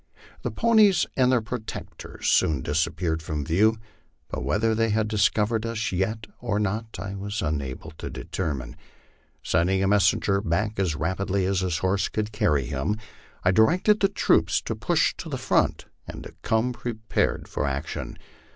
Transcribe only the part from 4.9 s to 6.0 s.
discovered us